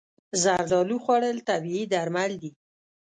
زردالو 0.43 0.97
خوړل 1.03 1.37
طبیعي 1.49 1.83
درمل 1.93 2.31
دي. 2.41 2.51